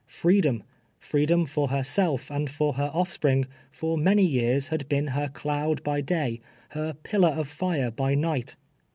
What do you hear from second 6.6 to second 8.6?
her pillar of tire by night.